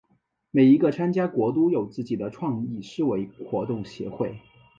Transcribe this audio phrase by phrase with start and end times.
[0.49, 4.35] 每一个参加国都有自己的创意思维活动协会。